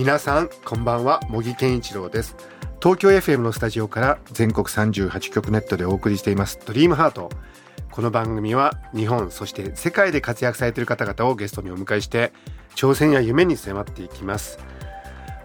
[0.00, 1.20] 皆さんこんばんは。
[1.28, 2.34] 茂木健一郎です。
[2.82, 6.58] 東京 FM のスタジオから全国38局ネットでお送りしています。
[6.64, 7.28] ドリームハート。
[7.90, 12.32] この番組は日本そして世界で活躍されている方々をゲストにお迎えして
[12.76, 14.58] 挑戦や夢に迫っていきます。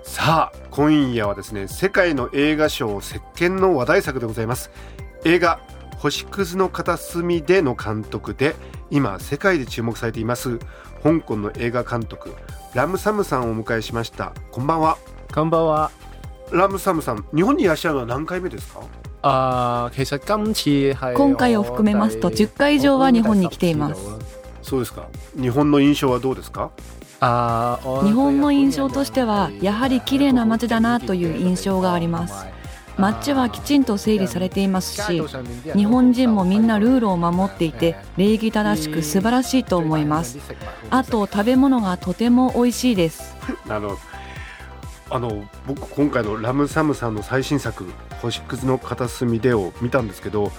[0.03, 4.71] さあ今夜はですね世界の映画賞席巻の話題作でございます。
[5.25, 5.59] 映画
[5.97, 8.55] 星屑の片隅での監督で
[8.89, 10.59] 今世界で注目されています
[11.03, 12.33] 香港の映画監督
[12.75, 14.33] ラムサムさんをお迎えしました。
[14.51, 14.97] こんばんは。
[15.33, 15.91] こんばんは。
[16.51, 18.81] ラムサムさん日本にいらっしゃるのは何回目ですか？
[19.21, 24.01] あ其實今次係今回を含めますと10回以上は日本に来ています。
[24.61, 25.07] そうですか。
[25.39, 26.69] 日本の印象はどうですか？
[27.21, 32.45] あー日本の印象としてはやはり綺麗な街だなという印象があります
[32.97, 35.21] 街はきちんと整理されていますし
[35.75, 40.39] 日本人もみんなルールを守っていて礼儀正しく素晴らしいと思います。
[40.89, 43.35] あと食べ物がとても美味しいです。
[43.69, 43.97] あの
[45.09, 47.85] あの僕今回のラムサムさんの最新作
[48.21, 50.51] 「星屑の片隅で」を見たんですけど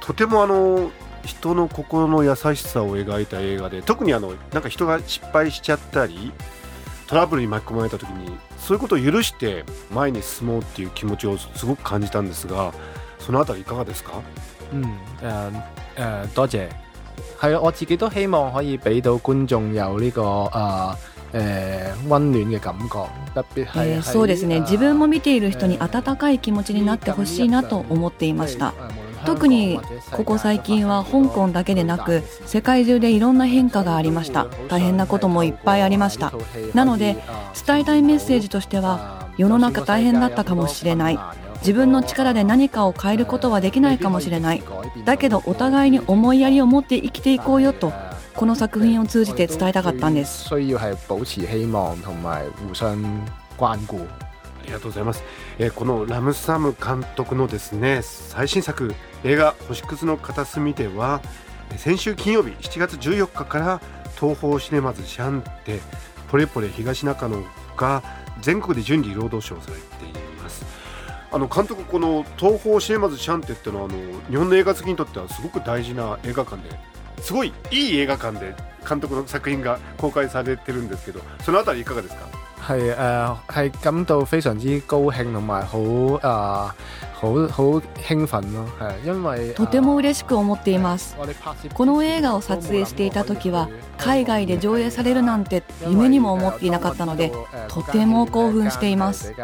[0.00, 0.90] とてもあの
[1.24, 6.32] 人の心の優しさを描いた映画で特にあのなんか人が失敗しちゃったり
[7.06, 12.72] トラブルに巻き込まれた時にそういうことを許して前に進もうっていう気持ちをすごく感じたんですが
[13.18, 14.20] そのあたりいかがですか？
[14.72, 14.82] 嗯
[15.22, 15.52] 誒
[15.96, 16.68] 誒多謝。
[17.40, 20.96] 係啊，我自己都希望可以俾到觀眾有呢、個啊
[21.32, 24.60] 誒温暖嘅感覺，特別係、えーそうですね。
[24.60, 28.74] 自分も見ている人に温かい気持ちになってほしいなと思っていました
[29.26, 29.80] 特に
[30.12, 34.46] ここ最近は香港だけでなく世界中でいろんな変化がありました。
[34.68, 36.32] 大変なこともいっぱいありました。
[36.74, 37.16] なので
[37.66, 41.18] 伝えたいメッセージとしては世の中大変だったかもしれない。
[41.58, 44.62] 自分の力で何かを変えることはできないかもしれない。
[45.04, 47.92] だけどお互いに思いやりを持って生きていこうよと
[48.34, 50.48] この作品を通じて伝えたかったんです。
[54.62, 55.22] ありがとうございます、
[55.58, 58.94] えーこのラムサム監督のですね最新作
[59.24, 61.20] 映画星屑の片隅では
[61.76, 63.80] 先週金曜日7月14日から
[64.18, 65.80] 東宝シネマズシャンテ
[66.28, 67.42] ポレポレ東中野
[67.76, 68.02] が
[68.40, 70.64] 全国で順次労働賞されています。
[71.32, 73.98] あの監督この東宝シネマズシャンテっていうのはあの
[74.30, 78.54] 日本の映画好きにとってはすごく大事な映画館ですごいいい映画館で
[78.88, 82.26] 監督の作品が公開されてるんですけどそのあたりいかがですか？
[82.65, 86.71] 係誒係感到非常之高興同埋好誒
[87.26, 91.16] 好好興奮咯，係因為とても嬉しく思っています。
[91.74, 97.32] この映画を撮影していた時は海外で上映されるなんて夢にも思っていなかったので
[97.68, 99.34] とても興奮しています。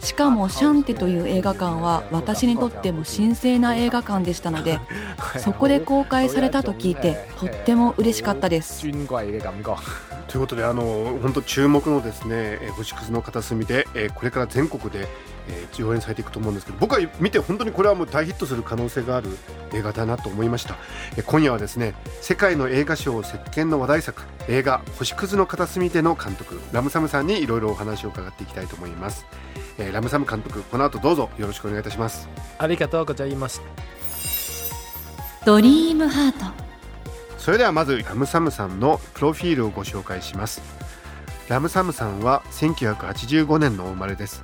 [0.00, 4.80] しかもシャンテという映画館は私にとっても神聖な映画館でしたので
[5.38, 8.80] そこで公開されたと聞いてとっても嬉しかったです。
[8.80, 9.76] 尊貴嘅感覺。
[10.26, 10.82] ということであの
[11.22, 15.06] 本当注目のですねえー星屑の片隅で、えーこれから全国で、
[15.48, 19.28] えー上演されていくと思うんですけど僕は見て本当にこれはもう大ヒットする可能性がある
[19.72, 20.76] 映画だなと思いました、
[21.16, 29.26] えー今夜はですね世界の映画賞席巻の話題作映画星屑の片隅での監督ラムサムさんにいろいろお話を伺っていきたいと思います、
[29.78, 32.28] えーラムサム監督この後どうぞよろしくお願いいたします。
[32.58, 33.62] ありがとうございます。
[35.44, 36.38] ドリームハート。
[37.38, 40.62] それではまずラムサムさんのプロフィールをご紹介します。
[41.48, 44.42] ラムサムさんは1985年のお生まれです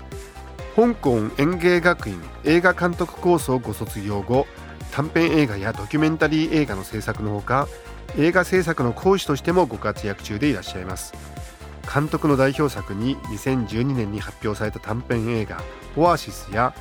[0.81, 4.47] 香港園芸学院映画監督コースをご卒業後
[4.91, 7.69] 短編映画やドキュメンタリー映画の制作のほか
[8.17, 11.13] 映画制作の講師としてもご活躍中でいらっしゃいます。
[11.93, 15.63] 監督の代表作に2012年に発表された短編映画
[15.99, 16.73] 「オアシス」や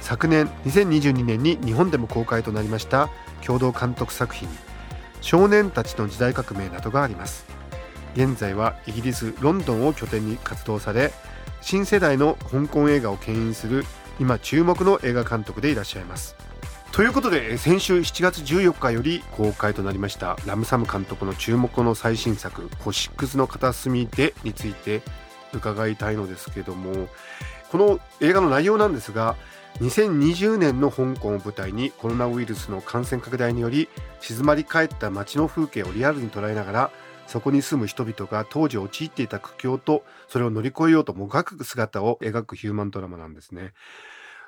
[0.00, 3.08] 昨年2022年に日本でも公開となりました
[3.42, 4.50] 共同監督作品
[5.22, 7.46] 「少年たちの時代革命」などがあります。
[8.16, 11.10] 現在はイギリス・ロンドンを拠点に活動され
[11.66, 13.84] 新世代の香港映画を牽引する
[14.20, 16.36] 今注目の映画監督でいらっしゃいます。
[16.92, 25.02] ということで先週7月14日より公開となりましたラムサム監督の注目の最新作「星屑の片隅で」について
[25.52, 27.08] 伺いたいのですけども
[27.72, 29.34] この映画の内容なんですが
[29.80, 33.88] 2020年の香港を舞台にコロナウイルスの感染拡大により
[34.20, 36.90] 静まり返った街の風景をリアルに捉えながら
[37.26, 43.72] そこに住む人々が当時陥っていた苦境とそれを乗り越えようともがく姿を描くヒューマンドラマなんですね。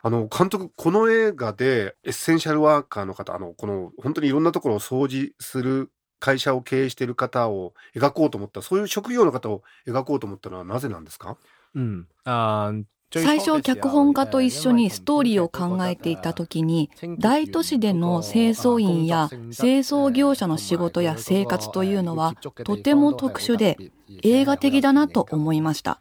[0.03, 5.91] あの監督この映画でエッセンシャルワーカーの方あのこの本当にいろんなところを掃除する
[6.21, 11.37] 会社を経営している方を描こうと思ったそういう職業の方を描こうと思ったのはなぜなんですか？
[11.75, 12.73] 嗯啊。
[13.11, 22.35] 最初脚本家と一緒にストーリーを考えていた時に大都市での清掃員や清掃業者の仕事や生活というのは
[22.65, 23.79] とても特殊で
[24.23, 26.01] 映画的だなと思いました。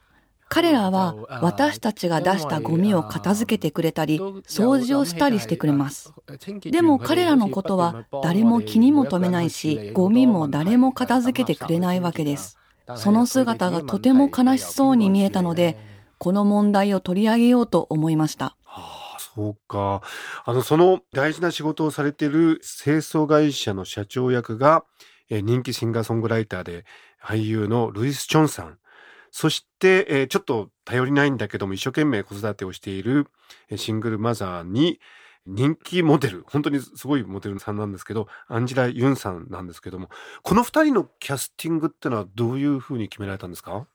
[0.49, 6.13] 彼らは私たちが出したゴミを片付けてくれたり掃除をしたりしてくれます。
[6.61, 12.57] でも彼らのことは誰も気にも留めないしゴミも誰も片付けてくれないわけです。
[12.95, 15.77] その姿がとても悲しそうに見えたので
[16.17, 18.55] この問題を取り上げようと思いました。
[18.63, 20.01] はあ、そうか。
[20.45, 24.83] あの、その大事な仕事をされている清掃会社の社長役が、
[25.29, 26.85] え人気シンガーソングライターで
[27.21, 28.79] 俳優のルイス・チョンさん。
[29.29, 33.27] そして、え、ちょっと頼りないんだけども一生懸命子育てをしている
[33.75, 34.99] シングルマザーに
[35.45, 40.09] 人気モデル、本当にすごいモデルさんなんですけど、アンジェラ・ユンさんなんですけども、
[40.43, 43.85] この二人のキャスティングってのはどういうふうに決められたんですか？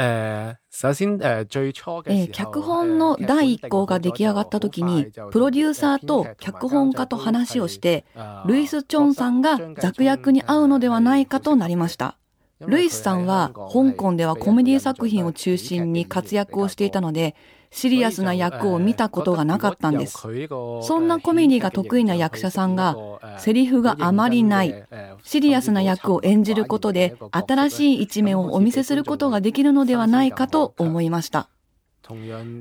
[0.00, 8.04] え首先誒最初嘅脚本の第一稿が出来上がった時にプロデューサーと脚本家と話をして
[8.46, 12.16] ルイス・チョンさんがザク役に合うのではないかとなりました。
[12.60, 17.36] ルイスさんは香港ではコメディ作品を中心に活躍をしていたので
[17.70, 20.18] シリアスな役を見たことがなかったんです。
[20.18, 22.96] そんなコメディが得意な役者さんが、
[23.38, 24.84] セリフがあまりない、
[25.22, 31.48] シリアスな役を演じることで、新しい一面をお見せすることができるのではないかと思いました。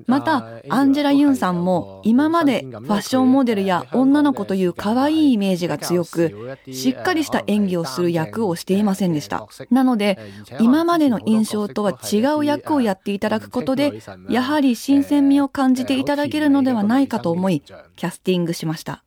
[0.07, 9.47] また、アンジェラ・ユンさんも今までファッションモデルや女の子という可愛いイメージが強く、しっかりした演技をする役をしていませんでした。
[9.71, 10.17] なので、
[10.59, 19.03] 今までの印象とは違う役をやっていただくことで、やはり新鮮味を感じていただけるのではないかと思い、キャスティングしました。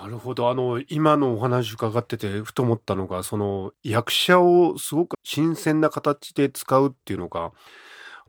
[0.00, 0.48] なるほど。
[0.48, 7.52] あの、今のお話伺ってて、ふと思ったのが、その、役者をすごく新鮮な形で使うっていうのが、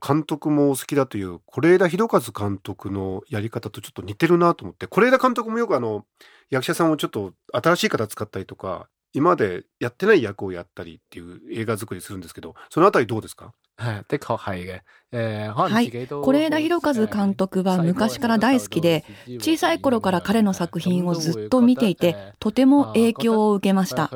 [0.06, 6.06] 監督もお好きだという是枝裕和監督のやり方とちょっと似てるなと思って是枝監督もよくあの
[6.50, 13.54] 役者さんをちょっと新しい方使ったりとか今までやってない役をやったりっていう映画作りするんですけどそのあたりどうですか？
[13.78, 14.82] はい、的確係嘅。
[15.12, 19.04] 誒、はい、是枝裕和監督は昔から大好きで、
[19.40, 24.10] 小さい頃から彼の作品をずっと見ていて、とても影響を受けました。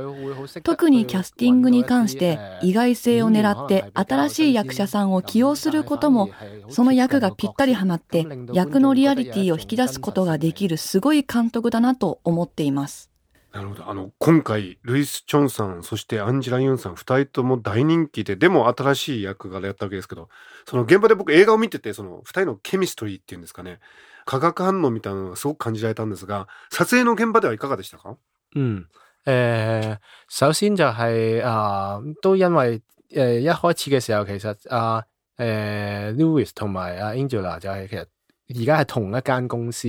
[0.64, 6.30] 特にキャスティングに関して、意外性を狙って新しい役者さんを起用することも、
[6.70, 13.15] その役がぴったりはまって、役のリアリティを引き出すことができるすごい監督だなと思っています。
[13.56, 13.90] なるほど。
[13.90, 20.28] あの、今回、ルイス・チョンさん、そしてアンジェラ・ユンさん、二人とも大人気で、でも新しい役柄やったわけですけど、
[20.68, 23.80] その現場で僕映画を見てて、その二人のケミストリーっていうんですかね、
[24.26, 28.18] 化学反応みたいなのがすごく感じられたんですが、撮影の現場ではいかがでしたか？
[28.56, 28.90] うん。
[29.26, 35.06] 誒、首先就係、啊、都因為誒、一開始嘅時候，其實啊
[35.38, 38.06] 誒 Louis 同埋阿 Angela 就係其實
[38.50, 39.88] 而家係同一間公司。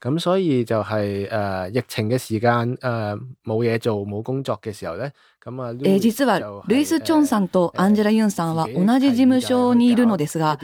[0.00, 5.10] 咁所以就係、是、誒、呃、疫情嘅時間誒冇嘢做冇工作嘅時候咧，
[5.42, 10.58] 咁啊、えー、実はルイス・チョンさんとアンジェラ・ユンさんは同じ事務所にいるのですが、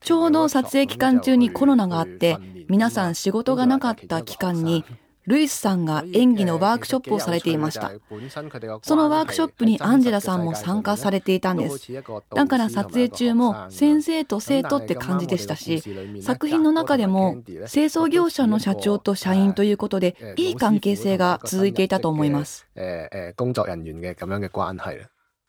[0.00, 2.36] ちょうど撮影期間中にコロナがあって、
[2.68, 4.84] 皆さん仕事がなかった期間に、
[5.26, 7.92] ルイスさんが演技のワークショップをされていました。
[8.82, 11.92] そのワークショップにアンジェラさんも参加されていたんです。
[12.34, 15.82] だから撮影中も先生と生徒って感じでしたし、
[16.22, 22.66] 作品の中でも清掃業者の社長と社員ということで、いい関係性が続いていたと思います。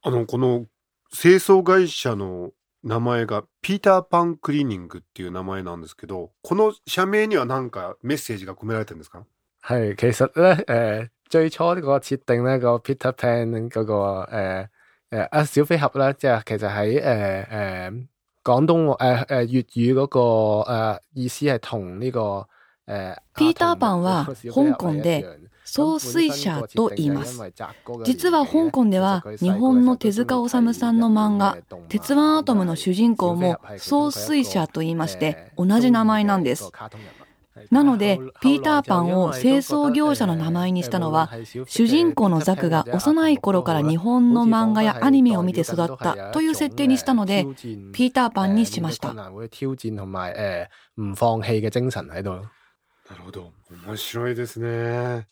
[0.03, 0.65] あの、この
[1.11, 2.51] 清掃会社の
[2.83, 9.25] 名前がピーターパンクリーニングっていう名前なんですけど、この社名には何かメッセージが込められてるんですか
[9.63, 14.67] 係，其實咧，誒、呃，最初呢個設定咧，個 Peter Pan 嗰、那個誒
[15.11, 18.07] 誒啊小飛俠咧，即係其實喺誒誒
[18.43, 22.47] 廣東誒誒粵語嗰、那個誒、呃、意思係同呢個
[22.87, 23.15] 誒。
[23.35, 25.25] ピーターパンは香港で
[25.63, 27.39] 総水車と言います。
[28.03, 31.55] 実は香港では日本の手塚治虫さんの漫画
[31.87, 36.69] 「鉄腕アトム」の主人公も総水車と言いまして同じ名前なんです。
[37.69, 41.29] なので、ピーターパンを清掃業者の名前にしたのは、
[41.67, 47.45] 主人公のザクが幼い頃から日本の漫画やアニメを見て育ったという設定にしたので、
[47.93, 49.13] ピーターパンにしました。
[53.09, 53.51] なるほど。
[53.85, 55.27] 面白いですね。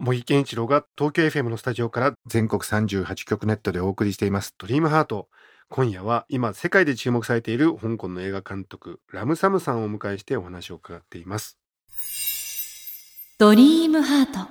[0.00, 5.28] 茂木健一郎が東京 FM のスタジオから全国38局ネットでお送りしています「ドリームハート
[5.70, 9.82] 今夜は今世界で注目されている香港の映画監督ラムサムさん。
[9.82, 11.58] をお迎えしてお話を伺っています
[13.40, 14.50] ドリームハート。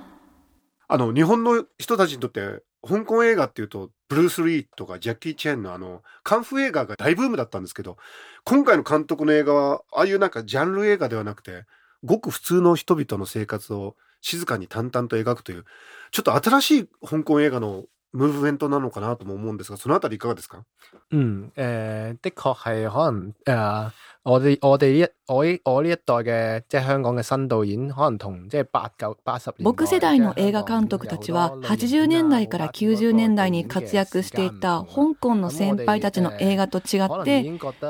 [0.88, 7.98] あの日本の人たちにとって香港映画っていうとブルース・リーとかジャッキー・チェンのあのカンフー映画が大ブームだったんですけど
[8.44, 11.66] 今回の監督の映画はああいうなんかジャンル映画ではなくて
[12.02, 15.66] ごく普通の人々の生活を静かに淡々と描くという
[16.10, 20.64] ちょっと新しい香港映画のムーブメントなのかなとも思うんですがそのあたりいかがですか？
[21.12, 23.92] 嗯，誒、的確係可能誒、
[24.28, 37.42] 我哋我哋呢一我呢我呢一代嘅即係香港嘅新導演，可能同即係八九八十年代僕世代の映画監督たちは80年代から90年代に活躍していた香港の先輩たちの映画と違って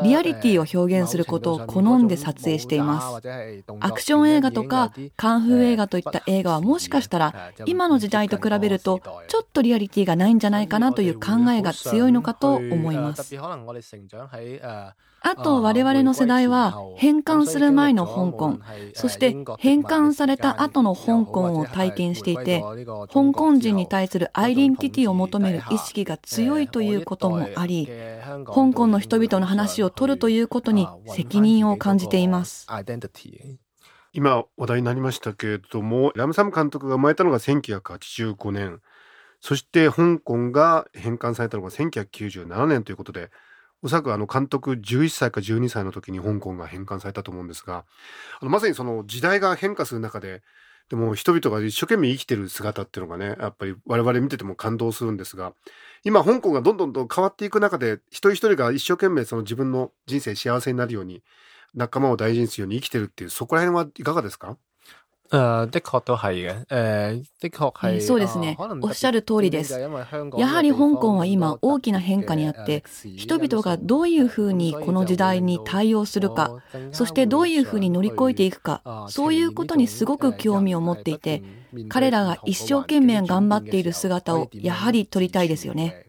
[0.04, 3.28] リアリティを表現することを好んで撮影しています。
[3.80, 13.34] アクション映画とかカンフー映画といった映画はもしかしたら今の時代と比べるとちょっとリアリティがないんじゃないかなという考えが強いのかと思います
[15.20, 18.58] あと我々の世代は返還する前の香港
[18.94, 22.62] そして返還された後の香港を体験していて
[23.12, 27.88] 香港人に対するアイデンティティを求める意識が強いということもあり
[28.46, 32.66] 香港の人々の話を取るということに責任を感じています。
[34.14, 38.80] 今話題になりましたけれどもラムサム監督が生まれたのが1985年。
[39.40, 43.30] そして香港が返還されたのが1997年ということで
[43.82, 47.84] おそらくあの監督11歳か12歳の時に香港が返還されたと思うんですが
[48.40, 50.42] あのまさにその時代が変化する中で
[50.88, 55.52] でも人々が一生懸命生きてる姿っていうのがねやっぱり我々見てても感動するんですが
[56.02, 61.22] 今香港がどんどんと変わっていく中で一人一人が一生懸命その自分の人生幸せになるように
[61.74, 64.56] 仲間を大事にするように生きてるっていうそこら辺はいかがですか？
[65.30, 66.66] 誒、的確都係嘅。
[66.66, 72.82] 誒、的確係、えーそうですねおっしゃる通りですやはり香港は今大きな変化にあって
[73.16, 81.42] 人々がどういうふうにこの時代に対応するかそしてどういうふうに乗り越えていくかそういうことにすごく興味を持っていて
[81.88, 86.06] 彼らが一生懸命頑張っている姿をやはり撮りたいですよね。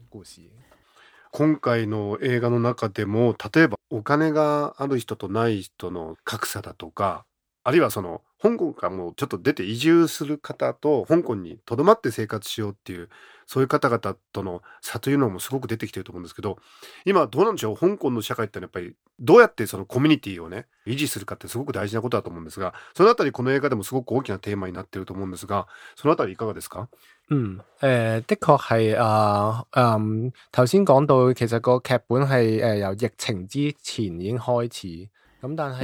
[1.32, 7.26] 今回の映画の中でも例えばお金がある人とない人の格差だとか
[7.70, 13.08] あるいはその香港からもうちょっと出て移住する方と香港にとどまって生活しようっていう
[13.46, 16.58] そういう方々との差というのもすごく出てきてると思うんですけど
[17.06, 17.78] 今どうなんでしょう？
[17.78, 26.88] 香港の社会ってのはやっぱりどうやってそのコミュニティをね維持するかってすごく大事なことだと思うんですがそのあたりこの映画でもすごく大きなテーマになってると思うんですがそのあたりいかがですか？
[27.32, 35.10] 嗯，誒、的確係啊，嗯，頭先講到其實個劇本係誒、由疫情之前已經開始。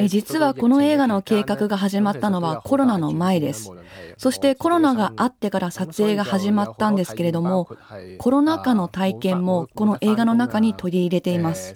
[0.07, 3.71] 実はこの映画の計画が始まったのはコロナの前です。
[4.17, 7.69] そしてコロナがあってから撮影が始まったんですけれども、
[8.17, 11.75] コロナ禍の体験もこの映画の中に取り入れています。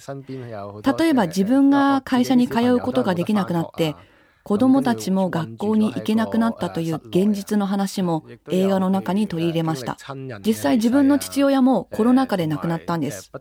[0.99, 3.95] 例えば自分が会社に通うことができなくなって、
[4.43, 9.97] 子供たちも学校に行けなくなったという現実の話も映画の中に取り入れました。
[10.45, 13.31] 実際自分の父親もコロナ禍で亡くなったんです。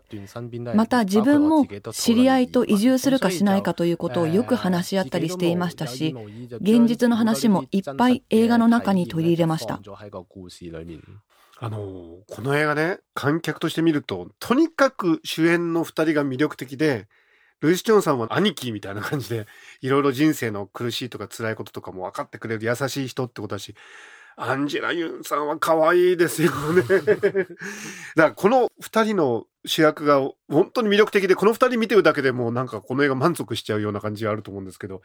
[0.75, 6.15] また自分も知り合いと移住するかしないかということをよく話し合ったりしていましたし、
[6.61, 9.79] 現実の話もいっぱい映画の中に取り入れました。
[11.61, 17.09] あのこの映画ね観客として見るととにかく主演の2人が魅力的で
[17.61, 19.47] ルイス・チョンさんは兄貴みたいな感じで
[19.81, 23.75] いろいろ人生の苦しいとか辛いこととかも分かってくれる優しい人ってことだし
[24.37, 27.49] アンジェラ・ユンさんは可愛いですよね だか
[28.15, 35.01] らこの2人の主役が本当に魅力的でこの2人見てるだけでもうなんかこの映画満足しちゃうような感じがあると思うんですけど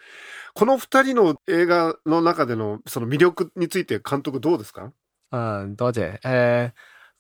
[0.54, 4.92] この2人の映画の中でのその魅力について監督どうですか？
[5.32, 6.20] 嗯，多謝。
[6.23, 6.73] 誒、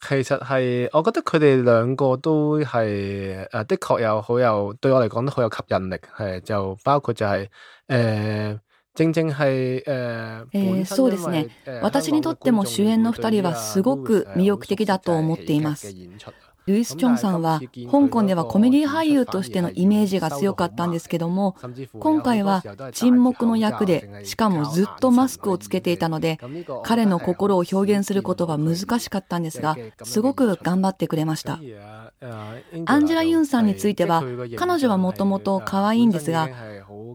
[0.06, 5.96] 其實係，我覺得佢哋兩個都係誒、的確有好有對我嚟講都好有吸引力。
[6.16, 7.48] 係就包括就係、
[7.88, 8.58] 誒、
[8.94, 11.48] 正正係誒、えーそうですね。
[11.82, 15.88] 私にとっても主演の二人はすごく魅力的だと思っています。
[16.66, 21.56] ルイス・チョンさんは香港ではコメディ俳優としてのイメージが強かったんですけども
[21.98, 26.38] 今回は沈黙の役でしかもずっとマスクをつけていたので
[26.84, 31.60] 彼の心を表現することは難しかったんですがすごく頑張ってくれました。
[32.86, 34.22] アンジェラ・ユンさんについては
[34.56, 36.48] 彼女はもともと可愛いんですが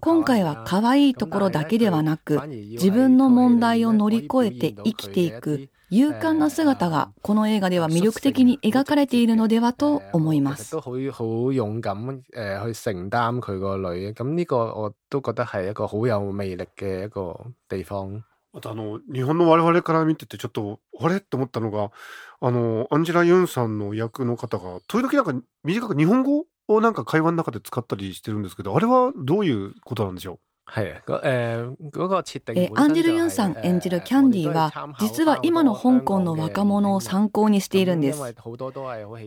[0.02, 10.70] 今回は可愛いところだけではなく自分の問題を乗り越えて生きていく勇敢な姿がこの映画では魅力的に描かれているのではと思います。
[10.72, 18.22] 都好好勇敢誒、去承擔佢個女，咁呢個我都覺得係一個好有魅力嘅一個地方。
[18.54, 21.18] あとあの日本の我々から見ててちょっとあれ？
[21.18, 21.92] って思ったのが
[22.40, 30.40] あのアンジェラ・ユンさんの役の方が時々なんか短く日本語をなんか会話の中で使ったりしてるんですけどあれはどういうことなんでしょう？
[30.74, 38.22] 係誒嗰個設定えーアンジェル・ユンさん演じるキャンディーは実は今の香港の若者を参考にしているんです。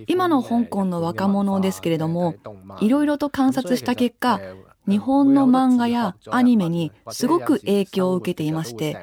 [0.06, 2.34] 今の香港の若者ですけれども
[2.80, 4.40] いろいろと観察した結果
[4.88, 8.96] 日本の漫画やアニメにすごく影響を受けていまして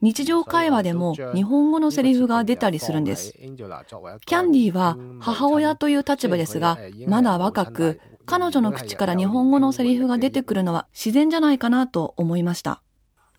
[0.00, 3.32] 日常会話でも日本語のセリフが出たりするんです。
[3.32, 12.82] キャンディーは母親という立場ですがまだ若く彼女の口から日本語のセリフが出てくるのは自然じゃないかなと思いました。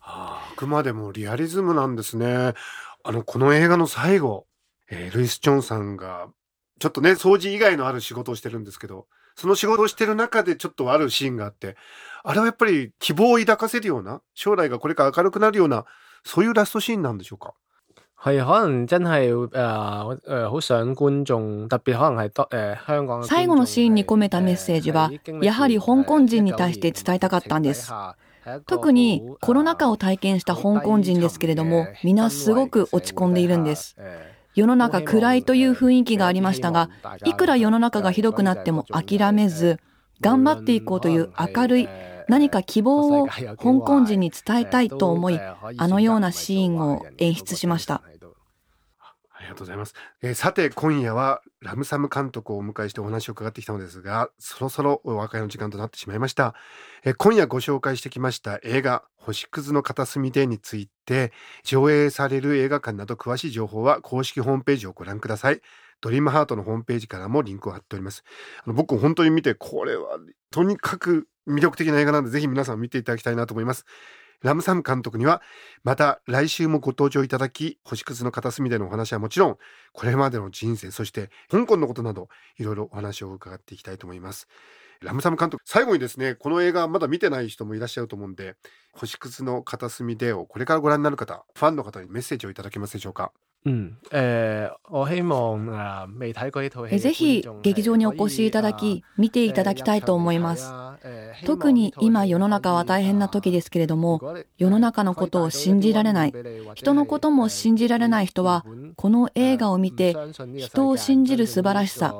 [0.00, 2.54] ああくまでもリアリズムなんですね。
[3.04, 4.46] あのこの映画の最後、
[4.90, 6.28] えールイス・チョンさんが
[6.80, 9.06] ちょっとね掃除以外のある仕事をしてるんですけど
[9.36, 11.76] その仕事をしてる中でちょっとあるシーンがあって
[12.24, 15.84] あれはやっぱり希望を抱かせるような將来がこれから明るくなるような
[16.24, 17.54] そういうラストシーンなんでしょうか？
[18.22, 25.10] 係可能真係誒誒好想觀眾，特別可能係多誒香港嘅最後のシーンに込めたメッセージは
[25.40, 27.90] やはり香港人に対して伝えたかったんです。
[28.66, 33.96] 特にコロナ禍を体験した香港人ですけれども皆すごく落ち込んでいるんです。
[34.54, 36.90] 世の中暗いという雰囲気がありましたが
[37.24, 39.78] いくら世の中がひどくなっても諦めず
[40.20, 41.88] 頑張っていこうという明るい
[42.30, 48.02] 何か希望を香港人に伝えたいと思いあのようなシーンを演出しました。
[49.32, 56.54] ありがとうございます、えーさて今夜はラムサム監督をお迎えしてお話を伺ってきたのですがそろそろお別れの時間となってしまいました、
[57.04, 61.32] えー今夜ご紹介してきました映画星屑の片隅でについて
[61.64, 65.62] 上映される映画館など詳しい情報は公式ホームページをご覧ください。
[66.02, 68.24] ドリームハートのホームページからもリンクを貼っております。
[68.64, 70.18] あの僕本当に見てこれは
[70.50, 73.84] とにかく魅力的な映画なのでぜひ皆さん見ていただきたいなと思います。
[74.42, 75.42] ラムサム監督には
[75.84, 79.58] また来週もご登場いただき星屑の片隅でのお話はもちろん
[79.92, 82.28] これまでの人生そして香港のことなど
[82.58, 84.48] いろいろお話を伺っていきたいと思います。
[85.02, 88.56] ラムサム監督最後にですねこの映画まだ見てない人もいらっしゃると思うんで
[88.92, 93.32] 星屑の片隅でをこれからご覧になる方ファンの方にメッセージをいただけますでしょうか？
[93.66, 100.72] 嗯誒，我希望誒未睇過呢套戲嘅えぜひ劇場にお越しいただき見ていただきたいと思います
[101.46, 106.34] 特に今世の中は大変な時ですけれども世の中のことを信じられない
[106.74, 108.64] 人のことも信じられない人は
[108.96, 110.16] この映画を見て
[110.56, 112.14] 人を信じる素晴らしさ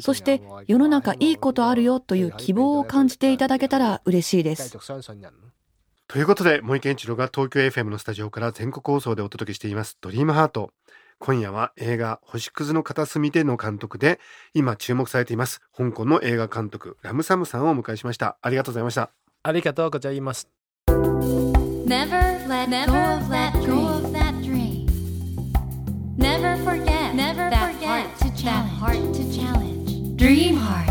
[0.00, 4.76] そして世の中いいことあるよという希望を感じていただけたら嬉しいです。
[6.10, 10.72] ということで森健一郎が東京 FM のスタジオから全国放送でお届けしています「ドリームハート
[11.20, 14.18] 今夜は映画「星屑の片隅で」の監督で
[14.54, 19.10] 今注目されています香港の映画監督ラムサムさんをお迎えしましたありがとうございました
[19.42, 20.48] ありがとうございます。
[20.88, 24.86] Never let go of that dream.
[26.16, 28.70] Never forget Never that forget to challenge.
[28.78, 30.16] heart to challenge.
[30.16, 30.90] Dream Heart.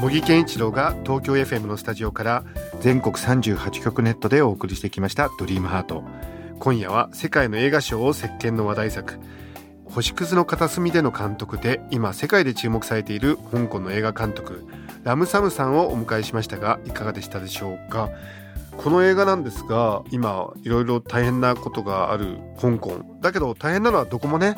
[0.00, 2.44] 茂木健一郎が東京 FM のスタジオから
[2.80, 6.04] 全国38局ネットでお送りしてきました「ドリームハート
[6.58, 9.18] 今夜は世界の映画賞を席巻の話題作
[9.86, 14.66] 「星屑の片隅での監督で今世界で注目されている香港の映画監督
[15.04, 18.10] ラムサムさんをお迎えしましたがいかがでしたでしょうか？
[18.76, 23.02] この映画なんですが今いろいろ大変なことがある香港。
[23.20, 24.56] だけど大変なのはどこもね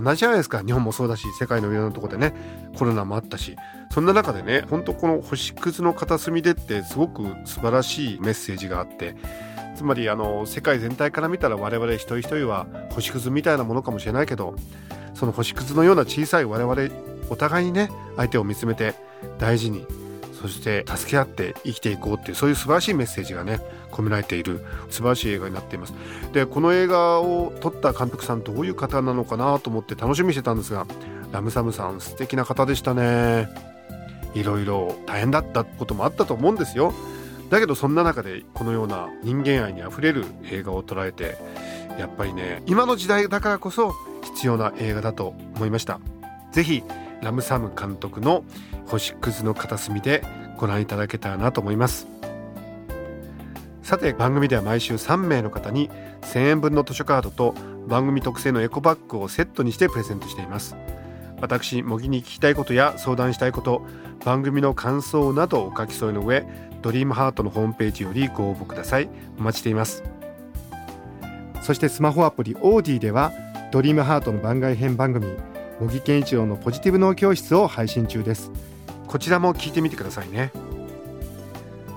[0.00, 0.62] 同じじゃないですか。
[0.62, 2.34] 日本もそうだし世界のいろんなところでね
[2.78, 3.56] コロナもあったし
[3.90, 9.16] そんな中でね本当この星屑の片隅でってすごく素晴らしいメッセージがあって
[9.76, 14.56] つまりあの世界全体から見たら我々一人一人は星屑みたいなものかもしれないけど
[15.14, 16.94] その星屑のような小さい我々
[17.30, 18.94] お互いにね相手を見つめて
[19.38, 19.86] 大事に
[20.40, 23.60] そして助け合って生きていこうっていうそういう素晴らしいメッセージがね
[23.90, 25.94] 込められている素晴らしい映画になっています。
[26.32, 30.86] でこの映画を撮った監督さんどういう方なのかなと思って楽しみにしてたんですが
[31.32, 33.48] ラムサムさん素敵な方でしたね。
[34.34, 36.92] いろいろ大変だったこともあったと思うんですよ。
[37.50, 41.38] だけどそんな中でこのような人間愛にあふれる映画を捉えて
[41.98, 46.00] やっぱりね今の時代だからこそ必要な映画だと思いました。
[46.52, 46.82] ぜひ
[47.22, 48.44] ラムサム監督の
[48.86, 50.22] 星屑の片隅で
[50.58, 52.06] ご覧いただけたらなと思います。
[53.82, 55.90] さて番組では毎週3名の方に
[56.22, 57.54] 1000円分の図書カードと
[57.86, 60.76] 番組特製のエコバッグをセットにしてプレゼントしています。
[61.40, 63.82] 私模擬に聞きたいことや相談したいこと
[64.24, 66.46] 番組の感想などをお書き添えの上
[66.82, 69.08] ドリームハートのホームページよりご応募ください。
[69.38, 70.02] お待ちしています。
[71.62, 73.32] そしてスマホアプリオーディでは
[73.72, 75.26] ドリームハートの番外編番組
[75.80, 78.50] 茂木健一郎のポジティブ脳教室を配信中です。
[79.06, 80.52] こちらも聞いてみてくださいね。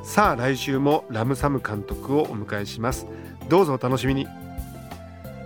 [0.03, 3.05] さあ来週もラムサム監督をお迎えします。
[3.47, 4.27] どうぞお楽しみに。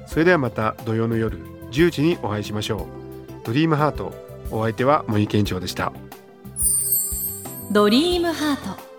[0.08, 1.38] それではまた土曜の夜
[1.72, 3.46] 10時にお会いしましょう。
[3.46, 4.14] ドリームハート
[4.52, 5.92] お相手は森健一郎でした。
[7.72, 8.93] ドリームハート。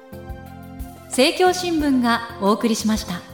[1.16, 3.33] 政教新聞がお送りしました。